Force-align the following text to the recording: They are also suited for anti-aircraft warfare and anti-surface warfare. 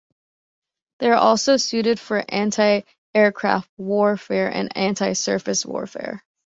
They 0.97 1.11
are 1.11 1.13
also 1.17 1.57
suited 1.57 1.99
for 1.99 2.23
anti-aircraft 2.27 3.69
warfare 3.77 4.47
and 4.51 4.75
anti-surface 4.75 5.63
warfare. 5.63 6.23